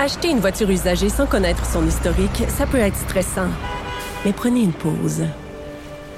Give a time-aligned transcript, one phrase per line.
[0.00, 3.50] Acheter une voiture usagée sans connaître son historique, ça peut être stressant.
[4.24, 5.24] Mais prenez une pause.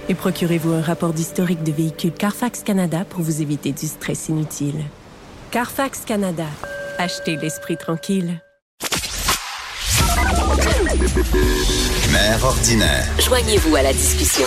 [0.09, 4.85] Et procurez-vous un rapport d'historique de véhicule Carfax Canada pour vous éviter du stress inutile.
[5.51, 6.47] Carfax Canada.
[6.97, 8.41] Achetez l'esprit tranquille.
[12.13, 13.05] Mère ordinaire.
[13.19, 14.47] Joignez-vous à la discussion.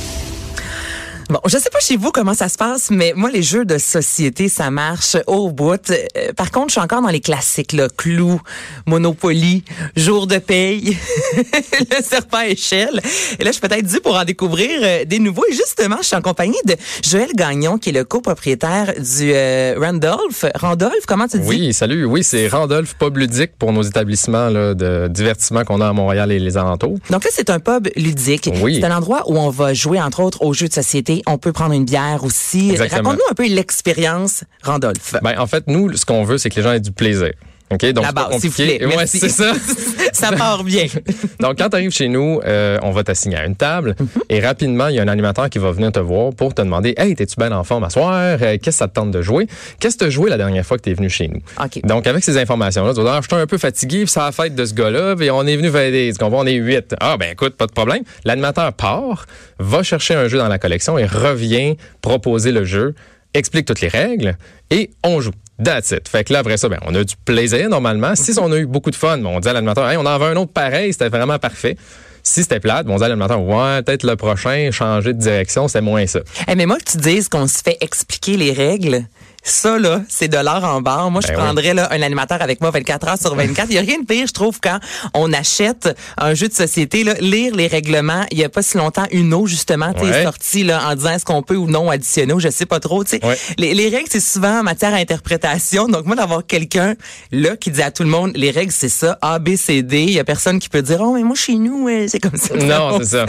[1.31, 3.77] Bon, je sais pas chez vous comment ça se passe, mais moi, les jeux de
[3.77, 5.79] société, ça marche au bout.
[5.89, 7.87] Euh, par contre, je suis encore dans les classiques, là.
[7.95, 8.41] Clou,
[8.85, 9.63] Monopoly,
[9.95, 10.97] Jour de paye,
[11.37, 12.99] le serpent échelle.
[13.39, 15.45] Et là, je suis peut-être dû pour en découvrir euh, des nouveaux.
[15.49, 19.75] Et justement, je suis en compagnie de Joël Gagnon, qui est le copropriétaire du euh,
[19.79, 20.43] Randolph.
[20.55, 21.47] Randolph, comment tu dis?
[21.47, 22.03] Oui, salut.
[22.03, 26.33] Oui, c'est Randolph Pub Ludique pour nos établissements là, de divertissement qu'on a à Montréal
[26.33, 26.97] et les alentours.
[27.09, 28.49] Donc là, c'est un pub ludique.
[28.61, 28.79] Oui.
[28.81, 31.20] C'est un endroit où on va jouer, entre autres, aux jeux de société.
[31.27, 32.75] On peut prendre une bière aussi.
[32.75, 35.15] Raconte-nous un peu l'expérience, Randolph.
[35.21, 37.31] Ben, en fait, nous, ce qu'on veut, c'est que les gens aient du plaisir.
[37.71, 37.85] OK?
[37.93, 38.85] Donc, La base, s'il vous plaît.
[38.85, 39.53] Ouais, c'est ça.
[40.13, 40.85] ça part bien.
[41.39, 43.95] Donc, quand tu arrives chez nous, euh, on va t'assigner à une table
[44.29, 46.93] et rapidement, il y a un animateur qui va venir te voir pour te demander
[46.97, 48.13] Hey, t'es-tu bien en forme à soir?
[48.13, 49.47] Euh, Qu'est-ce que ça te tente de jouer?
[49.79, 51.41] Qu'est-ce que tu as joué la dernière fois que tu es venu chez nous?
[51.63, 51.81] OK.
[51.83, 54.19] Donc, avec ces informations-là, tu vas dire, Ah, je suis un peu fatigué, puis c'est
[54.19, 56.11] la fête de ce gars-là, puis on est venu valider.
[56.17, 56.23] Tu?
[56.23, 56.95] On est huit.
[56.99, 58.03] Ah, ben écoute, pas de problème.
[58.25, 59.25] L'animateur part,
[59.59, 62.95] va chercher un jeu dans la collection et revient proposer le jeu,
[63.33, 64.37] explique toutes les règles
[64.69, 65.31] et on joue.
[65.63, 66.07] That's it.
[66.07, 68.15] Fait que là, après ça, ben, on a du plaisir normalement.
[68.15, 70.17] Si on a eu beaucoup de fun, ben, on dit à l'animateur, hey, on en
[70.17, 71.77] veut un autre pareil, c'était vraiment parfait.
[72.23, 75.81] Si c'était plate, on dit à l'animateur, ouais, peut-être le prochain, changer de direction, c'est
[75.81, 76.19] moins ça.
[76.55, 79.05] Mais moi, que tu dises qu'on se fait expliquer les règles,
[79.43, 81.09] ça, là, c'est de l'or en barre.
[81.09, 81.43] Moi, je Ben oui.
[81.43, 83.67] prendrais là, un animateur avec moi 24 heures sur 24.
[83.69, 84.79] Il n'y a rien de pire, je trouve, quand
[85.13, 88.25] on achète un jeu de société, là, lire les règlements.
[88.31, 90.19] Il y a pas si longtemps, Uno, justement, tu sais, Ouais.
[90.19, 93.03] est sorti là, en disant est-ce qu'on peut ou non additionner, je sais pas trop.
[93.03, 93.25] tu sais.
[93.25, 93.37] Ouais.
[93.57, 95.87] Les, les règles, c'est souvent en matière à interprétation.
[95.87, 96.95] Donc, moi, d'avoir quelqu'un
[97.31, 100.03] là qui dit à tout le monde, les règles, c'est ça, A, B, C, D.
[100.03, 102.55] Il y a personne qui peut dire, oh, mais moi, chez nous, c'est comme ça.
[102.55, 103.25] Non, c'est ça.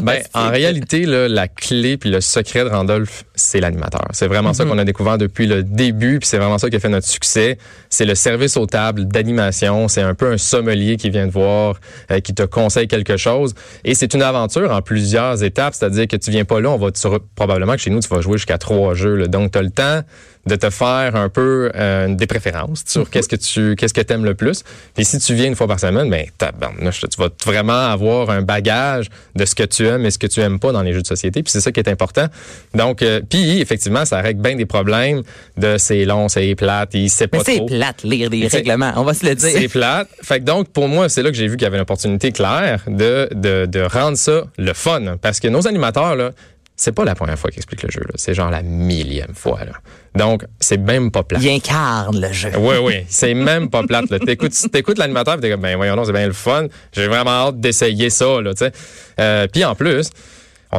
[0.00, 4.02] Ben, en réalité, là, la clé puis le secret de Randolph, c'est l'animateur.
[4.12, 4.54] C'est vraiment Mhm.
[4.54, 7.06] ça qu'on a découvert depuis le début, puis c'est vraiment ça qui a fait notre
[7.06, 7.58] succès.
[7.90, 9.86] C'est le service aux tables d'animation.
[9.88, 11.76] C'est un peu un sommelier qui vient te voir,
[12.10, 13.54] euh, qui te conseille quelque chose.
[13.84, 16.90] Et c'est une aventure en plusieurs étapes, c'est-à-dire que tu viens pas là, on va
[17.36, 19.14] probablement que chez nous tu vas jouer jusqu'à trois jeux.
[19.16, 19.26] là.
[19.28, 20.00] Donc tu as le temps
[20.46, 22.86] de te faire un peu euh, des préférences Mhm.
[22.88, 24.62] sur qu'est-ce que tu qu'est-ce que t'aimes le plus.
[24.94, 28.42] Puis si tu viens une fois par semaine, ben tabarnouche, tu vas vraiment avoir un
[28.42, 31.02] bagage de ce que tu aimes et ce que tu aimes pas dans les jeux
[31.02, 31.42] de société.
[31.42, 32.26] Puis c'est ça qui est important.
[32.74, 35.22] Donc euh, puis effectivement, ça règle bien des problèmes
[35.56, 38.92] de c'est long, c'est plate, il sait pas Mais c'est plate, lire des règlements.
[38.96, 39.50] On va se le dire.
[39.52, 40.08] C'est plate.
[40.22, 42.30] Fait que donc, pour moi, c'est là que j'ai vu qu'il y avait une opportunité
[42.32, 45.16] claire de, de, de rendre ça le fun.
[45.20, 46.30] Parce que nos animateurs, là,
[46.76, 48.02] c'est pas la première fois qu'ils expliquent le jeu.
[48.02, 48.12] là.
[48.16, 49.60] C'est genre la millième fois.
[49.64, 49.72] Là.
[50.14, 51.42] Donc, c'est même pas plate.
[51.42, 52.50] Il incarne le jeu.
[52.58, 54.06] Oui, oui, c'est même pas plate.
[54.24, 56.66] T'écoutes, t'écoutes l'animateur, puis t'es comme, ben voyons, non, c'est bien le fun.
[56.92, 58.72] J'ai vraiment hâte d'essayer ça, là, tu sais.
[59.20, 60.10] Euh, puis en plus,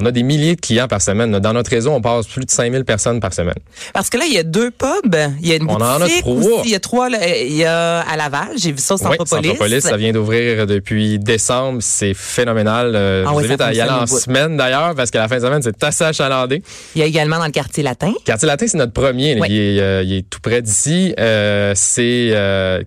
[0.02, 1.40] on a des milliers de clients par semaine.
[1.40, 3.56] Dans notre réseau, on passe plus de 5000 personnes par semaine.
[3.94, 5.16] Parce que là, il y a deux pubs.
[5.41, 6.35] Il y a une On en a boutique trois.
[6.35, 6.50] aussi.
[6.66, 7.09] Il y a trois.
[7.09, 7.18] là.
[7.38, 8.50] Il y a à Laval.
[8.57, 9.47] J'ai vu ça au Oui, Centropolis.
[9.50, 11.80] Centropolis, ça vient d'ouvrir depuis décembre.
[11.81, 12.94] C'est phénoménal.
[12.96, 14.19] Euh, Ah je vous oui, invite à y aller en bout.
[14.19, 16.62] semaine d'ailleurs, parce qu'à la fin de semaine, c'est assez achalandé.
[16.96, 18.13] Il y a également dans le quartier latin.
[18.25, 19.36] Quartier Latin, c'est notre premier.
[19.36, 19.41] là.
[19.41, 19.47] Oui.
[19.50, 21.13] Il, est, euh, il est tout près d'ici.
[21.19, 22.31] Euh, c'est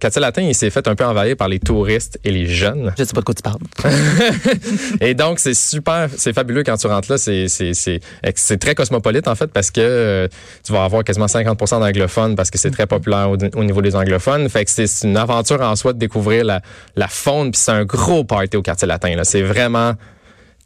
[0.01, 2.93] Quartier Latin, il s'est fait un peu envahir par les touristes et les jeunes.
[2.99, 3.59] Je sais pas de quoi tu parles.
[5.01, 7.19] Et donc, c'est super, c'est fabuleux quand tu rentres là.
[7.19, 8.01] C'est, c'est, c'est,
[8.35, 10.29] c'est très cosmopolite, en fait, parce que euh,
[10.65, 13.97] tu vas avoir quasiment 50% d'anglophones parce que c'est très populaire au, au niveau des
[13.97, 14.49] anglophones.
[14.49, 16.61] Fait que c'est une aventure en soi de découvrir la,
[16.97, 17.53] la faune.
[17.53, 19.15] Puis c'est un gros party au quartier latin.
[19.17, 19.25] Là.
[19.25, 19.95] C'est vraiment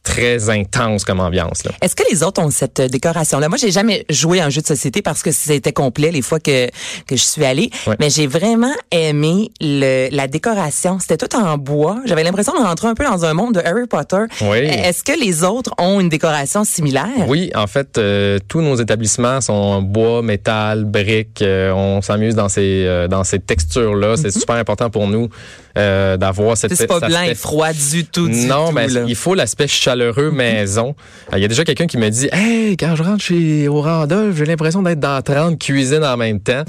[0.05, 1.65] très intense comme ambiance.
[1.65, 1.73] Là.
[1.81, 3.49] Est-ce que les autres ont cette euh, décoration-là?
[3.49, 6.39] Moi, j'ai jamais joué à un jeu de société parce que c'était complet les fois
[6.39, 6.67] que,
[7.07, 7.71] que je suis allée.
[7.87, 7.97] Ouais.
[7.99, 10.99] Mais j'ai vraiment aimé le, la décoration.
[11.01, 12.01] C'était tout en bois.
[12.05, 14.25] J'avais l'impression de rentrer un peu dans un monde de Harry Potter.
[14.43, 14.59] Oui.
[14.59, 17.27] Est-ce que les autres ont une décoration similaire?
[17.27, 21.43] Oui, en fait, euh, tous nos établissements sont en bois, métal, briques.
[21.43, 24.17] Euh, on s'amuse dans ces euh, dans ces textures-là.
[24.17, 25.31] C'est super important pour nous
[25.77, 26.71] euh, d'avoir cette.
[26.71, 26.77] Mhm.
[26.77, 30.95] C'est pas blanc et froid du tout, du non, mais il faut l'aspect chaleureux maison.
[31.33, 33.81] Euh, Il y a déjà quelqu'un qui me dit Hey, quand je rentre chez au
[33.81, 36.65] Randolph, j'ai l'impression d'être dans 30 cuisines en même temps.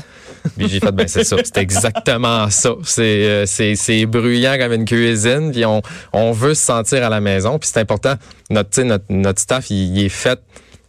[0.58, 2.72] Puis j'ai fait ben c'est ça, c'est exactement ça.
[2.84, 5.82] C'est euh, c'est c'est bruyant comme une cuisine, puis on
[6.14, 8.16] on veut se sentir à la maison, puis c'est important
[8.50, 10.40] notre notre notre staff il, il est fait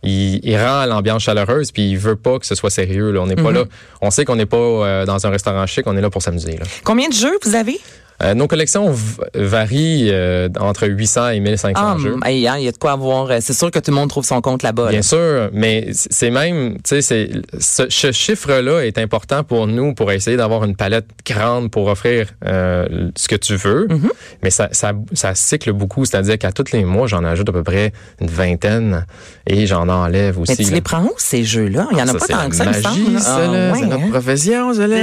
[0.02, 3.20] il, il rend l'ambiance chaleureuse puis il veut pas que ce soit sérieux là.
[3.20, 3.64] on n'est pas là
[4.02, 6.56] on sait qu'on n'est pas euh, dans un restaurant chic on est là pour s'amuser
[6.58, 6.64] là.
[6.84, 7.80] Combien de jeux vous avez?
[8.22, 8.94] Euh, nos collections
[9.34, 12.16] varient euh, entre 800 et 1500 Ah, jeux.
[12.24, 13.30] hey, hein, il y a de quoi avoir.
[13.30, 14.84] euh, C'est sûr que tout le monde trouve son compte là-bas.
[14.86, 14.90] là.
[14.90, 17.28] Bien sûr, mais c'est même, tu sais,
[17.58, 22.28] ce, ce chiffre-là est important pour nous pour essayer d'avoir une palette grande pour offrir
[22.46, 23.86] euh, ce que tu veux.
[23.88, 24.10] Mm-hmm.
[24.42, 27.62] Mais ça, ça, ça cycle beaucoup, c'est-à-dire qu'à tous les mois, j'en ajoute à peu
[27.62, 29.04] près une vingtaine
[29.46, 30.52] et j'en enlève aussi.
[30.58, 30.76] Mais tu là.
[30.76, 31.88] les prends où, ces jeux-là?
[31.92, 33.86] Il y en a Ça, pas tant que ça, il magie, ça, Ah, ouais, c'est
[33.86, 34.10] notre hein?
[34.10, 34.96] profession, ça, là.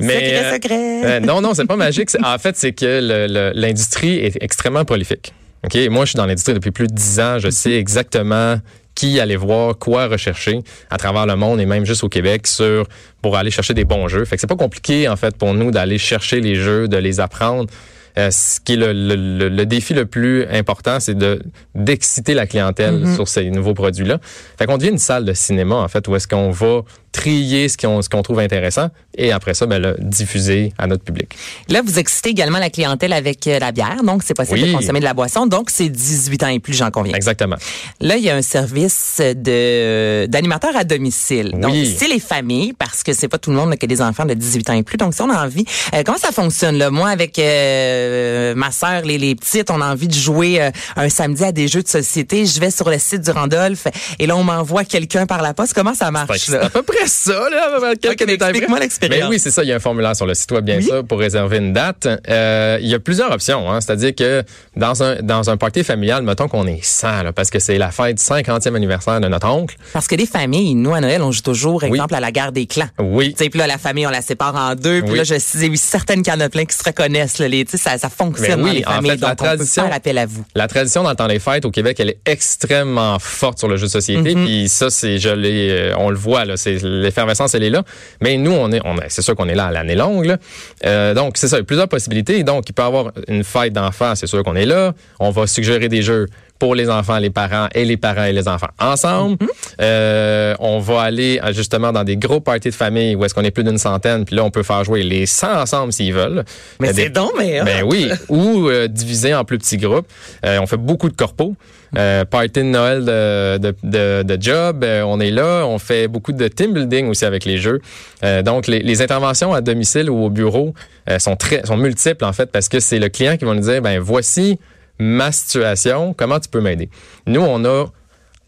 [0.00, 1.20] Mais, secret, secret.
[1.20, 2.10] Non, non, c'est pas magique.
[2.34, 5.32] En fait, c'est que l'industrie est extrêmement prolifique.
[5.64, 7.38] Ok, Moi, je suis dans l'industrie depuis plus de dix ans.
[7.38, 8.56] Je sais exactement
[8.94, 10.60] qui aller voir, quoi rechercher
[10.90, 12.86] à travers le monde et même juste au Québec sur
[13.22, 14.24] pour aller chercher des bons jeux.
[14.26, 17.18] Fait que c'est pas compliqué en fait pour nous d'aller chercher les jeux, de les
[17.18, 17.70] apprendre.
[18.18, 21.40] Euh, ce qui est le, le- le- défi le plus important, c'est de
[21.74, 24.18] d'exciter la clientèle sur ces nouveaux produits-là.
[24.58, 27.76] Fait qu'on devient une salle de cinéma en fait où est-ce qu'on va trier ce
[27.76, 31.36] qu'on ce qu'on trouve intéressant et après ça ben le diffuser à notre public.
[31.68, 34.72] Là, vous excitez également la clientèle avec euh, la bière, donc c'est possible Oui.
[34.72, 35.46] de consommer de la boisson.
[35.46, 37.14] Donc, c'est 18 ans et plus, j'en conviens.
[37.14, 37.56] Exactement.
[38.00, 41.52] Là, il y a un service de d'animateur à domicile.
[41.58, 44.00] Donc, c'est les familles, parce que c'est pas tout le monde là, qui a des
[44.02, 44.96] enfants de 18 ans et plus.
[44.96, 46.90] Donc, si on a envie, euh, comment ça fonctionne là?
[46.90, 51.08] Moi, avec euh, ma sœur, les, les petites, on a envie de jouer euh, un
[51.08, 52.46] samedi à des jeux de société.
[52.46, 53.86] Je vais sur le site du Randolph
[54.18, 55.74] et là, on m'envoie quelqu'un par la poste.
[55.74, 59.20] Comment ça marche C'est à peu près ça, là, quelques Ok, mais détails explique-moi l'expérience.
[59.22, 59.62] Mais oui, c'est ça.
[59.62, 60.84] Il y a un formulaire sur le site web, bien Oui.
[60.84, 62.08] sûr, pour réserver une date.
[62.28, 63.70] Euh, il y a plusieurs options.
[63.70, 64.42] Hein, C'est-à-dire que
[64.76, 67.90] dans un dans un party familial, mettons qu'on est 100, là, parce que c'est la
[67.90, 69.76] fête 50e anniversaire de notre oncle.
[69.92, 72.66] Parce que les familles, nous à Noël, on joue toujours, exemple, à la guerre des
[72.66, 72.88] clans.
[72.98, 73.32] Oui.
[73.36, 75.02] Tu sais, puis là, la famille, on la sépare en deux.
[75.02, 75.18] Puis Oui.
[75.18, 77.38] là, sais oui, certaines qu'il y en a plein qui se reconnaissent.
[77.38, 79.10] Là, les, tu sais, ça, ça fonctionne Mais oui, dans les en familles.
[79.12, 80.44] fait, la donc, on tradition- peut faire appel à vous.
[80.54, 83.76] La tradition dans le temps des fêtes au Québec, elle est extrêmement forte sur le
[83.76, 84.34] jeu de société.
[84.34, 84.44] Mm-hmm.
[84.44, 87.82] Puis ça, c'est, je l'ai, euh, on le voit là, c'est l'effervescence, elle est là.
[88.20, 90.36] Mais nous, on est, c'est sûr qu'on est là à l'année longue.
[90.84, 92.42] Euh, donc c'est ça, plusieurs possibilités.
[92.44, 94.92] Donc il peut y avoir une fête d'enfants, c'est sûr qu'on est là.
[95.20, 96.26] On va suggérer des jeux
[96.62, 99.34] pour les enfants, les parents et les parents et les enfants ensemble.
[99.34, 99.48] Mm-hmm.
[99.80, 103.42] Euh, on va aller euh, justement dans des gros parties de famille où est-ce qu'on
[103.42, 104.24] est plus d'une centaine.
[104.24, 106.44] Puis là, on peut faire jouer les 100 ensemble s'ils veulent.
[106.78, 107.58] Mais des- c'est donc, mais.
[107.58, 107.64] hein?
[107.64, 110.06] ben oui, ou euh, divisé en plus petits groupes.
[110.46, 111.56] Euh, on fait beaucoup de corpos.
[111.98, 115.64] Euh, party de Noël de, de, de, de job, euh, on est là.
[115.66, 117.80] On fait beaucoup de team building aussi avec les jeux.
[118.24, 120.74] Euh, donc, les, les interventions à domicile ou au bureau
[121.10, 123.60] euh, sont très sont multiples en fait parce que c'est le client qui va nous
[123.60, 124.58] dire ben voici
[125.02, 126.88] ma situation, comment tu peux m'aider?
[127.26, 127.86] Nous, on a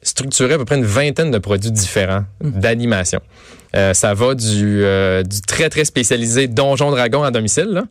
[0.03, 3.21] structuré à peu près une vingtaine de produits différents d'animation.
[3.75, 7.85] Euh, ça va du, euh, du très, très spécialisé Donjon Dragon à domicile,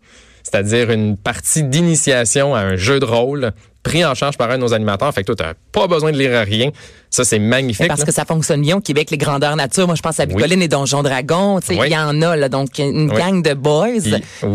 [0.43, 3.51] c'est-à-dire une partie d'initiation à un jeu de rôle
[3.83, 5.13] pris en charge par un de nos animateurs.
[5.13, 6.71] Fait que toi, tu n'as pas besoin de lire rien.
[7.09, 7.81] Ça, c'est magnifique.
[7.81, 8.05] Mais parce là.
[8.07, 9.85] que ça fonctionne bien au Québec, les grandeurs nature.
[9.85, 11.59] Moi, je pense à Bicoline et Donjon Dragon.
[11.59, 11.87] Tu sais, Oui.
[11.89, 12.49] il y en a, là.
[12.49, 13.15] Donc, une Oui.
[13.17, 13.87] gang de boys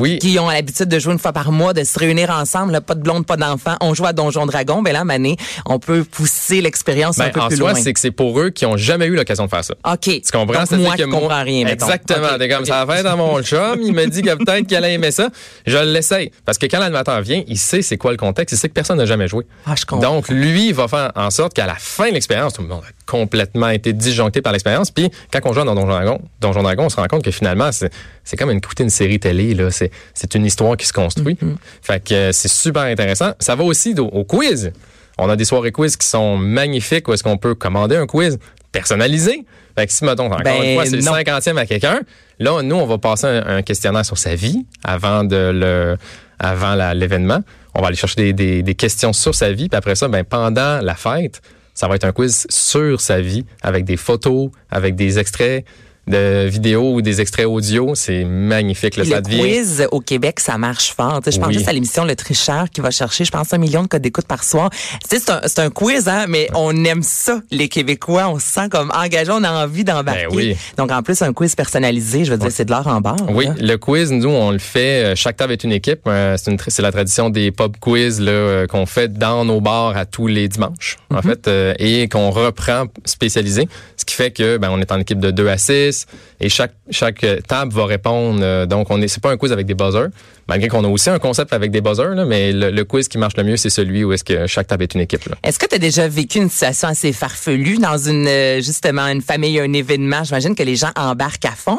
[0.03, 2.81] Puis, qui ont l'habitude de jouer une fois par mois, de se réunir ensemble, là,
[2.81, 3.77] pas de blonde, pas d'enfants.
[3.81, 4.83] On joue à Donjon Dragon.
[4.83, 5.37] Ben là, Mané,
[5.67, 7.81] on peut pousser l'expérience un Ben, peu en plus soi, loin.
[7.81, 9.75] c'est que c'est pour eux qui ont jamais eu l'occasion de faire ça.
[9.93, 10.01] OK.
[10.01, 10.65] Tu comprends?
[10.65, 11.65] Donc, moi que qui comprends rien.
[11.67, 12.27] Exactement.
[12.33, 12.67] OK, T'es comme OK.
[12.67, 13.79] ça fait dans mon chum.
[13.83, 15.29] Il me dit que peut-être qu'elle a aimé ça.
[15.65, 16.33] Je l'essaye.
[16.45, 18.53] Parce que quand l'animateur vient, il sait c'est quoi le contexte.
[18.57, 19.45] Il sait que personne n'a jamais joué.
[19.67, 20.15] Ah, je comprends.
[20.15, 22.83] Donc, lui, il va faire en sorte qu'à la fin de l'expérience, tout le monde
[22.87, 24.91] a complètement été disjoncté par l'expérience.
[24.91, 27.73] Puis, quand on joue dans Donjon Dragon, Donjon Dragon, on se rend compte que finalement,
[27.73, 27.93] c'est,
[28.25, 29.55] c'est comme une, écouter une série télé.
[29.55, 29.71] Là.
[29.71, 31.35] C'est, c'est une histoire qui se construit.
[31.35, 31.57] Mm-hmm.
[31.83, 33.33] Fait que euh, c'est super intéressant.
[33.39, 34.73] Ça va aussi au, au quiz.
[35.19, 38.39] On a des soirées quiz qui sont magnifiques où est-ce qu'on peut commander un quiz
[38.71, 39.45] personnalisé.
[39.77, 42.01] Fait que si, mettons, encore Ben, une fois, c'est le cinquantième à quelqu'un,
[42.39, 45.97] là, nous, on va passer un, un questionnaire sur sa vie avant de le,
[46.39, 47.41] avant l'événement.
[47.75, 49.69] On va aller chercher des, questions sur sa vie.
[49.69, 51.41] Puis après ça, ben, pendant la fête,
[51.75, 55.65] ça va être un quiz sur sa vie avec des photos, avec des extraits
[56.09, 57.95] de vidéos ou des extraits audio.
[57.95, 58.97] C'est magnifique.
[58.97, 59.41] Là, Puis ça le devient...
[59.41, 61.21] quiz au Québec, ça marche fort.
[61.27, 61.55] Je pense Oui.
[61.55, 64.27] juste à l'émission Le Tricheur qui va chercher, je pense, un million de codes d'écoute
[64.27, 64.71] par soir.
[65.09, 68.29] C'est un, quiz, hein, mais on aime ça, les Québécois.
[68.29, 70.27] On se sent comme engagé, on a envie d'embarquer.
[70.31, 70.57] Ben oui.
[70.77, 73.17] Donc, en plus, un quiz personnalisé, je veux dire, c'est de l'or en barre.
[73.31, 73.55] Oui, là.
[73.59, 75.05] le quiz, nous, on le fait.
[75.05, 76.01] euh, Chaque table est une équipe.
[76.07, 80.27] Euh, C'est la tradition des pub quiz euh, qu'on fait dans nos bars à tous
[80.27, 83.69] les dimanches, en fait, euh, et qu'on reprend spécialisé.
[83.97, 85.98] Ce qui fait que ben, on est en équipe de 2 à 6
[86.41, 88.41] et chaque chaque euh, table va répondre.
[88.43, 90.09] euh, donc, on est c'est pas un quiz avec des buzzers,
[90.49, 93.19] malgré qu'on a aussi un concept avec des buzzers, là, mais le, le quiz qui
[93.19, 95.25] marche le mieux, c'est celui où est-ce que chaque table est une équipe.
[95.27, 95.37] Là.
[95.43, 99.23] Est-ce que tu as déjà vécu une situation assez farfelue dans une, euh, justement, une
[99.23, 100.25] famille, un événement?
[100.25, 101.79] J'imagine que les gens embarquent à fond.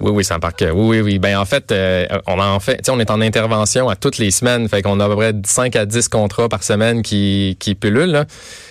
[0.00, 0.64] Oui, oui, en parc.
[0.64, 1.18] Oui, oui, oui.
[1.20, 4.18] Ben en fait, euh, on en fait, tu sais, on est en intervention à toutes
[4.18, 7.56] les semaines, fait qu'on a à peu près 5 à 10 contrats par semaine qui
[7.60, 8.10] qui pullulent.
[8.10, 8.24] là.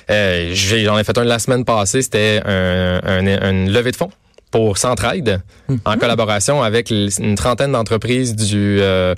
[0.10, 3.96] Euh, j'ai- j'en ai fait un la semaine passée, c'était un, un, une levée de
[3.96, 4.12] fonds
[4.52, 5.42] pour Centraide,
[5.86, 9.16] en collaboration avec une trentaine d'entreprises du euh,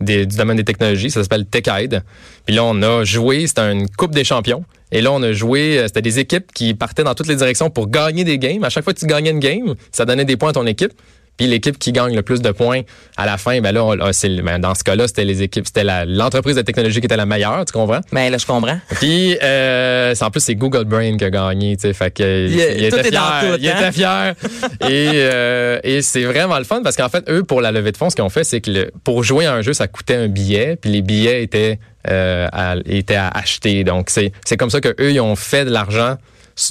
[0.00, 1.10] des- du domaine des technologies.
[1.10, 2.02] Ça s'appelle TechAid.
[2.46, 4.64] Puis là, on a joué, c'était une Coupe des champions.
[4.92, 7.70] Et là, on a joué, euh, c'était des équipes qui partaient dans toutes les directions
[7.70, 8.62] pour gagner des games.
[8.62, 10.92] À chaque fois que tu gagnais une game, ça donnait des points à ton équipe.
[11.36, 12.80] Puis l'équipe qui gagne le plus de points
[13.16, 15.84] à la fin, ben là, on- c'est, ben dans ce cas-là, c'était les équipes, c'était
[16.06, 18.00] l'entreprise de technologie qui était la meilleure, tu comprends?
[18.12, 18.78] Ben là, je comprends.
[19.00, 22.84] Puis euh, en plus c'est Google Brain qui a gagné, tu sais, fait que Il
[22.84, 23.74] était fier, tout, il hein?
[23.78, 24.34] était fier.
[24.88, 27.96] et euh, et c'est vraiment le fun parce qu'en fait eux pour la levée de
[27.96, 30.16] fonds, ce qu'ils ont fait, c'est que le- pour jouer à un jeu, ça coûtait
[30.16, 31.78] un billet, puis les billets étaient
[32.08, 33.84] euh, à, étaient à acheter.
[33.84, 36.16] Donc c'est c'est comme ça que eux ils ont fait de l'argent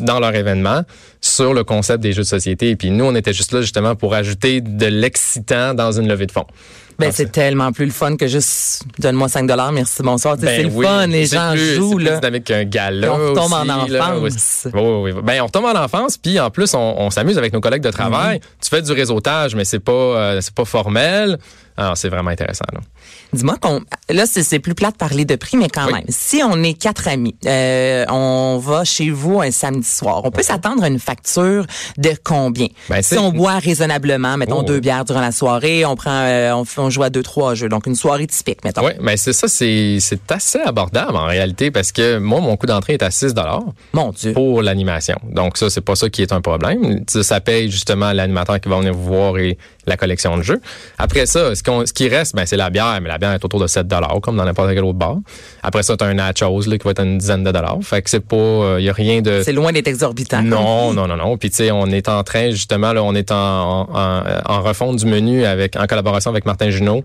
[0.02, 0.82] dans leur événement
[1.22, 2.70] sur le concept des jeux de société.
[2.72, 6.26] Et puis nous, on était juste là justement pour ajouter de l'excitant dans une levée
[6.26, 6.46] de fonds.
[6.98, 10.38] Ben, Ah, c'est tellement plus le fun que juste donne-moi 5 dollars, merci, bonsoir.
[10.38, 12.16] Ben c'est le oui, fun, les gens plus- jouent, plus là.
[12.20, 13.12] dynamique qu'un gala.
[13.14, 14.16] On retombe en aussi, là.
[14.16, 14.68] enfance.
[14.74, 15.22] Oui, oui, oui.
[15.22, 17.92] Ben, on retombe en enfance, puis en plus, on, on s'amuse avec nos collègues de
[17.92, 18.38] travail.
[18.38, 18.42] Mm-hmm.
[18.64, 21.38] Tu fais du réseautage, mais c'est pas, euh, c'est pas formel.
[21.76, 22.64] Alors, c'est vraiment intéressant.
[22.72, 22.80] Là.
[23.34, 25.94] Dis-moi qu'on, là, c'est plus plat de parler de prix, mais quand Oui.
[25.94, 30.32] même, si on est quatre amis, euh, on va chez vous un samedi soir, on
[30.32, 31.66] peut s'attendre à une facture
[31.98, 32.68] de combien?
[32.90, 34.64] Ben, si on boit raisonnablement, mettons Oh.
[34.64, 37.88] deux bières durant la soirée, on prend, euh, on, joue à deux, trois jeux, donc
[37.88, 38.86] une soirée typique, mettons.
[38.86, 42.68] Oui, mais c'est ça, c'est, c'est assez abordable en réalité parce que moi, mon coût
[42.68, 43.34] d'entrée est à 6
[43.94, 44.34] Mon Dieu.
[44.34, 45.16] pour l'animation.
[45.30, 47.04] Donc ça, c'est pas ça qui est un problème.
[47.10, 50.60] Ça, ça paye justement l'animateur qui va venir vous voir et la collection de jeux.
[50.98, 53.44] Après ça, ce, qu'on- ce qui reste, ben, c'est la bière, mais la bière est
[53.46, 53.86] autour de 7
[54.22, 55.18] comme dans n'importe quel autre bar.
[55.64, 57.78] Après ça, tu as un nachos là, qui va être une dizaine de dollars.
[57.82, 59.42] Fait que c'est pas, il y a rien de...
[59.44, 60.42] C'est loin d'être exorbitant.
[60.42, 61.38] Non, non, non, non.
[61.38, 64.98] Puis tu sais, on est en train justement là, on est en, en, en refonte
[64.98, 67.04] du menu avec en collaboration avec Martin Junot.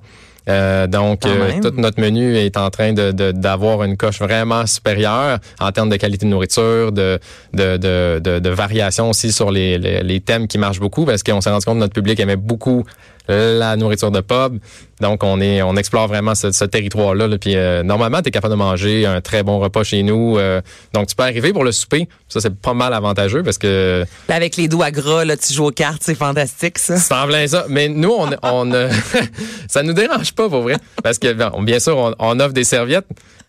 [0.49, 4.66] Euh, donc, euh, tout notre menu est en train de de- d'avoir une coche vraiment
[4.66, 7.18] supérieure en termes de qualité de nourriture, de
[7.52, 11.23] de, de, de, de variation aussi sur les, les, les thèmes qui marchent beaucoup parce
[11.23, 12.85] qu'on s'est rendu compte que notre public aimait beaucoup
[13.34, 14.58] la nourriture de pub.
[15.00, 17.26] Donc, on est on explore vraiment ce, ce territoire-là.
[17.26, 17.38] là.
[17.38, 20.37] Puis, euh, normalement, tu es capable de manger un très bon repas chez nous.
[20.38, 20.60] Euh,
[20.92, 22.08] donc, tu peux arriver pour le souper.
[22.28, 25.66] Ça, c'est pas mal avantageux parce que Là, avec les doigts gras, là, tu joues
[25.66, 26.96] aux cartes, c'est fantastique, ça.
[26.96, 27.64] c'est en plein ça.
[27.68, 28.90] Mais nous, on, on euh,
[29.68, 30.76] ça nous dérange pas, pour vrai.
[31.02, 33.06] Parce que, bon, bien sûr, on, on offre des serviettes.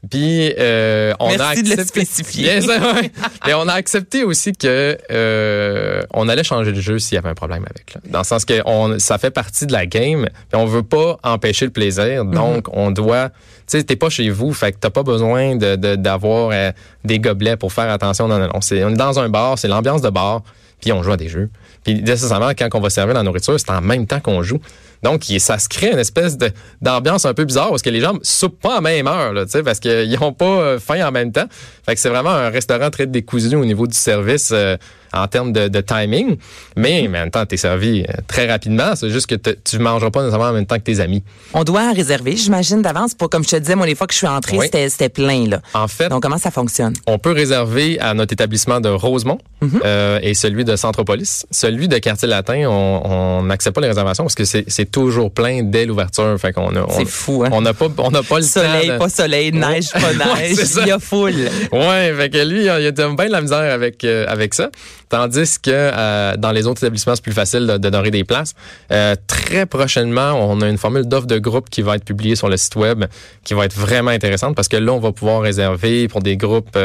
[0.09, 2.59] Puis, euh, on a Merci de le accepté- spécifier.
[2.59, 3.11] Bien sûr, ouais.
[3.45, 7.29] Mais on a accepté aussi que euh, on allait changer le jeu s'il y avait
[7.29, 7.93] un problème avec.
[7.93, 8.01] Là.
[8.09, 10.25] Dans le sens que on, ça fait partie de la game.
[10.49, 12.25] Puis on veut pas empêcher le plaisir.
[12.25, 13.29] Donc, on doit...
[13.29, 16.71] Tu sais, t'es pas chez vous, fait que t'as pas besoin de de- d'avoir euh,
[17.05, 18.27] des gobelets pour faire attention.
[18.27, 20.41] Non, non, on est dans un bar, c'est l'ambiance de bar,
[20.81, 21.49] puis on joue à des jeux.
[21.83, 24.59] Puis nécessairement, quand on va servir la nourriture, c'est en même temps qu'on joue.
[25.03, 26.37] Donc, ça se crée une espèce
[26.81, 29.63] d'ambiance un peu bizarre parce que les gens soupent pas à même heure, là, tu
[29.63, 31.45] parce qu'ils ont pas euh, faim en même temps.
[31.85, 34.77] Fait que c'est vraiment un restaurant très décousu au niveau du service euh,
[35.13, 36.37] en termes de, de timing.
[36.75, 38.95] Mais, mais en même temps, t'es servi euh, très rapidement.
[38.95, 41.23] C'est juste que te- tu mangeras pas nécessairement en même temps que tes amis.
[41.53, 43.15] On doit réserver, j'imagine, d'avance.
[43.15, 44.67] Pour, comme je te disais, moi, les fois que je suis entrée, Oui.
[44.71, 45.61] c'était, plein, là.
[45.73, 46.93] En fait, Donc, comment ça fonctionne?
[47.07, 49.39] On peut réserver à notre établissement de Rosemont
[49.83, 51.45] euh, et celui de Centropolis.
[51.51, 55.85] Celui de Quartier Latin, on n'accepte pas les réservations parce que c'est toujours plein dès
[55.85, 56.37] l'ouverture.
[56.39, 57.49] Fait qu'on a, C'est fou, hein?
[57.51, 58.93] On n'a pas, on n'a pas le Soleil, temps.
[58.93, 60.57] de- pas soleil, neige, pas neige.
[60.81, 61.33] Il y a foule.
[61.71, 64.69] Ouais, fait que lui, il a bien de la misère avec euh, avec ça.
[65.09, 68.53] Tandis que euh, dans les autres établissements, c'est plus facile de, de donner des places.
[68.91, 72.47] Euh, très prochainement, on a une formule d'offre de groupe qui va être publiée sur
[72.49, 73.05] le site web,
[73.43, 76.77] qui va être vraiment intéressante parce que là, on va pouvoir réserver pour des groupes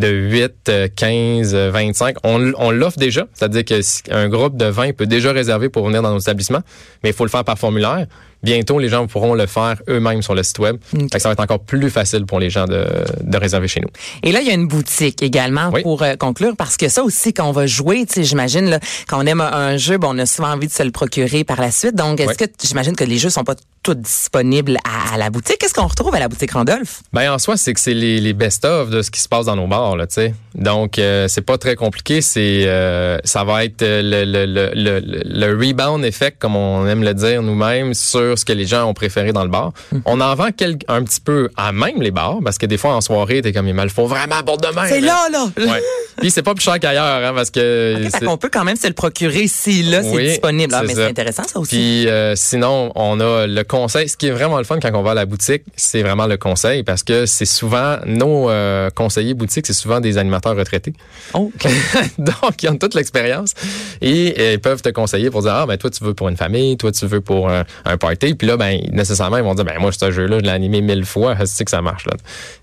[0.00, 2.16] de 8, euh, 15, euh, 25.
[2.24, 5.86] On, on l'offre déjà, c'est-à-dire que si un groupe de 20 peut déjà réserver pour
[5.86, 6.62] venir dans nos établissements,
[7.04, 8.06] mais il faut le faire par formulaire.
[8.42, 10.76] Bientôt, les gens pourront le faire eux-mêmes sur le site web.
[10.92, 12.86] Fait que ça va être encore plus facile pour les gens de,
[13.22, 13.88] de réserver chez nous.
[14.22, 15.82] Et là, il y a une boutique également Oui.
[15.82, 18.78] pour euh, conclure, parce que ça aussi, quand on va jouer, tu sais, j'imagine,
[19.08, 21.60] quand on aime un, jeu, bon, on a souvent envie de se le procurer par
[21.60, 21.94] la suite.
[21.94, 22.36] Donc, est-ce Oui.
[22.36, 25.58] que j'imagine que les jeux sont pas tous disponibles à, à la boutique?
[25.58, 27.02] Qu'est-ce qu'on retrouve à la boutique Randolph?
[27.12, 29.56] Ben en soi, c'est que c'est les, les best-of de ce qui se passe dans
[29.56, 30.34] nos bars, là, tu sais.
[30.54, 32.20] Donc euh, c'est pas très compliqué.
[32.20, 37.02] C'est euh, ça va être le, le, le, le, le rebound effect, comme on aime
[37.02, 39.72] le dire nous-mêmes, sur ce que les gens ont préféré dans le bar.
[39.92, 39.98] Hmm.
[40.04, 40.48] On en vend
[40.88, 43.68] un petit peu à même les bars, parce que des fois en soirée, t'es comme
[43.68, 44.86] il me le faut vraiment pour demain.
[44.88, 45.46] C'est là, là!
[45.58, 45.80] Ouais.
[46.18, 47.94] Puis c'est pas plus cher qu'ailleurs, hein, parce que.
[48.00, 50.74] Ok, fait c'est- qu'on peut quand même se le procurer si là, c'est Oui, disponible.
[50.76, 51.76] Ah, mais c'est intéressant, ça aussi.
[51.76, 54.08] Puis euh, sinon, on a le conseil.
[54.08, 56.36] Ce qui est vraiment le fun quand on va à la boutique, c'est vraiment le
[56.36, 60.92] conseil parce que c'est souvent nos euh, conseillers boutiques, c'est souvent des animateurs retraités.
[61.34, 61.50] Oh,
[62.18, 63.54] Donc, ils ont toute l'expérience
[64.00, 66.76] et ils peuvent te conseiller pour dire ah ben toi tu veux pour une famille,
[66.76, 68.19] toi tu veux pour un, un party.
[68.20, 71.04] Puis là ben nécessairement ils vont dire ben moi ce jeu-là je l'ai animé mille
[71.04, 72.12] fois, je sais que ça marche là.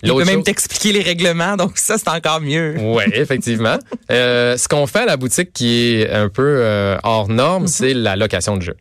[0.04, 2.76] il peut même chose- t'expliquer les règlements, donc ça, c'est encore mieux.
[2.80, 3.78] oui, effectivement.
[4.12, 7.94] Euh, ce qu'on fait à la boutique qui est un peu euh, hors norme, c'est
[7.94, 8.78] la location de jeux.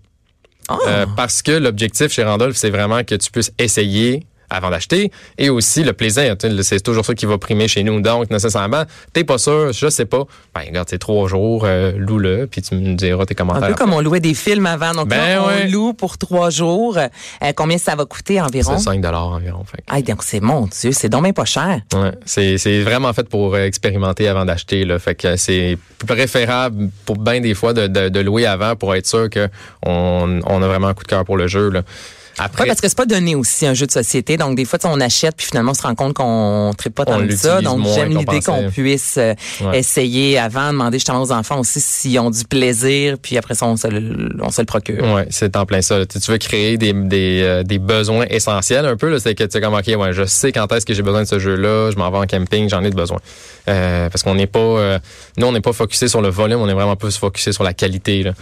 [0.68, 0.78] Ah.
[0.88, 5.50] Euh, parce que l'objectif chez Randolph, c'est vraiment que tu puisses essayer avant d'acheter et
[5.50, 9.38] aussi le plaisir c'est toujours ça qui va primer chez nous donc nécessairement t'es pas
[9.38, 10.24] sûr je sais pas
[10.54, 13.74] ben regarde c'est trois jours euh, loue-le puis tu me diras tes Un commentaires peu
[13.74, 14.92] comme on louait des films avant.
[14.92, 16.96] Donc Ben là, on loue pour trois jours.
[16.98, 18.76] Euh, combien ça va coûter environ?
[18.78, 19.82] c'est 5 dollars environ fait.
[19.88, 21.80] Ah, donc c'est mon Dieu, c'est donc bien pas cher.
[21.94, 27.16] Ouais, c'est vraiment fait pour euh, expérimenter avant d'acheter là, fait que c'est préférable pour
[27.18, 29.48] bien des fois de, de, de louer avant pour être sûr que
[29.84, 31.82] on, on a vraiment un coup de cœur pour le jeu là.
[32.38, 34.36] Après Ouais, parce que c'est pas donné aussi un jeu de société.
[34.36, 37.20] Donc, des fois, on achète, puis finalement, on se rend compte qu'on ne pas tant
[37.20, 37.62] de ça.
[37.62, 39.78] Donc, j'aime l'idée qu'on puisse euh, Ouais.
[39.78, 43.76] essayer avant, demander justement aux enfants aussi s'ils ont du plaisir, puis après ça, on
[43.76, 45.02] se le, on se le procure.
[45.14, 45.98] Ouais, c'est en plein ça.
[45.98, 46.06] là.
[46.06, 49.18] Tu tu veux créer des, des, euh, des besoins essentiels un peu.
[49.18, 51.28] C'est que tu sais comme, OK, ouais, je sais quand est-ce que j'ai besoin de
[51.28, 51.90] ce jeu-là.
[51.90, 53.18] Je m'en vais en camping, j'en ai de besoin.
[53.68, 54.58] Euh, parce qu'on n'est pas...
[54.60, 54.98] euh,
[55.38, 57.72] nous, on n'est pas focusé sur le volume, on est vraiment plus focusé sur la
[57.72, 58.22] qualité.
[58.22, 58.32] Là.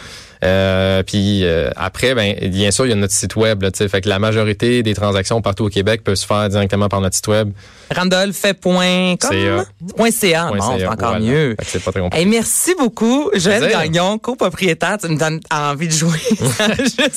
[0.43, 3.63] Euh, puis euh, après, ben bien sûr, il y a notre site web.
[3.63, 3.89] Là, tu sais.
[3.89, 7.15] fait que la majorité des transactions partout au Québec peuvent se faire directement par notre
[7.15, 7.51] site web.
[7.95, 9.17] Randolph.com.
[9.21, 9.65] CA.
[9.97, 10.47] Point .ca.
[10.49, 11.19] Point Bon, c'est encore voilà.
[11.21, 11.55] mieux.
[11.59, 12.23] Fait que c'est pas très compliqué.
[12.23, 13.69] Hey, merci beaucoup, Joël.
[13.71, 14.99] Gagnon, copropriétaire.
[15.01, 16.19] Tu me donnes envie de jouer.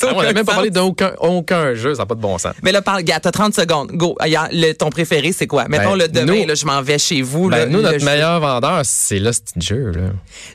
[0.01, 2.53] Ah, on n'a même pas parlé d'aucun aucun jeu, ça n'a pas de bon sens.
[2.63, 3.91] Mais là, parle, gars, t'as 30 secondes.
[3.93, 4.15] Go.
[4.19, 5.67] Ah, le- ton préféré, c'est quoi?
[5.67, 7.49] Mettons Ben, le demain, nous- là, je m'en vais chez vous.
[7.49, 8.05] Ben, là, nous, le notre jeu.
[8.05, 9.91] meilleur vendeur, c'est petit jeu.
[9.91, 10.01] Là.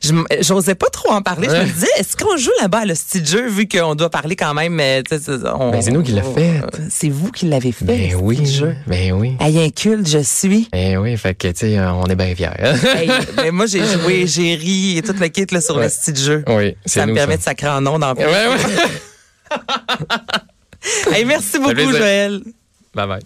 [0.09, 1.49] M- J'osais pas trop en parler.
[1.50, 2.95] Je me disais, est-ce qu'on joue là-bas à le
[3.26, 4.75] jeu, vu qu'on doit parler quand même,
[5.59, 6.61] on- Ben, c'est nous qui l'a fait.
[6.63, 8.75] Euh, C'est vous qui l'avez fait, Ben le oui, style jeu.
[8.87, 9.37] ben oui.
[9.41, 10.69] Hey, un culte, je suis.
[10.73, 12.49] Ben oui, fait que, tu sais, euh, on est bien fiers.
[12.97, 16.17] Hey, ben, moi, j'ai joué, j'ai ri et tout le kit là, sur le style
[16.17, 16.45] jeu.
[16.49, 19.59] oui, c'est Ça me nous, permet de sacrer en nom dans Ouais, ouais.
[21.13, 21.75] Hey, merci beaucoup.
[21.93, 22.43] Joël.
[22.95, 23.21] bye bye.